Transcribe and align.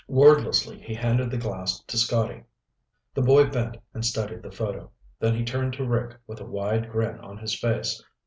Wordlessly 0.07 0.79
he 0.79 0.95
handed 0.95 1.29
the 1.29 1.37
glass 1.37 1.79
to 1.81 1.95
Scotty. 1.95 2.43
The 3.13 3.21
boy 3.21 3.45
bent 3.51 3.77
and 3.93 4.03
studied 4.03 4.41
the 4.41 4.49
photo, 4.49 4.89
then 5.19 5.35
he 5.35 5.45
turned 5.45 5.73
to 5.73 5.85
Rick 5.87 6.17
with 6.25 6.41
a 6.41 6.43
wide 6.45 6.89
grin 6.89 7.19
on 7.19 7.37
his 7.37 7.53
face. 7.55 8.03